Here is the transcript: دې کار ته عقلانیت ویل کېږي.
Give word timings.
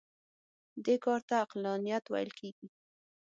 دې 0.85 0.95
کار 1.03 1.21
ته 1.27 1.33
عقلانیت 1.43 2.05
ویل 2.09 2.31
کېږي. 2.39 2.67